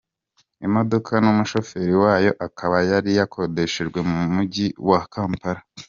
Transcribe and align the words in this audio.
Imodoka 0.67 1.11
n’umushoferi 1.23 1.93
wayo 2.03 2.31
akaba 2.47 2.77
yari 2.91 3.11
yakodeshejwe 3.19 3.99
mu 4.11 4.19
mujyi 4.33 4.67
wa 4.89 5.01
Kampala. 5.13 5.61